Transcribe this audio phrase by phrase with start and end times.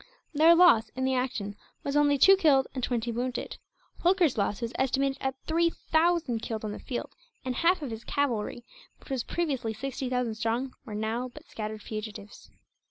[0.33, 3.57] Their loss, in the action, was only two killed and twenty wounded.
[4.01, 7.11] Holkar's loss was estimated at three thousand killed on the field;
[7.45, 8.65] and half of his cavalry,
[8.99, 12.49] which was previously sixty thousand strong, were now but scattered fugitives.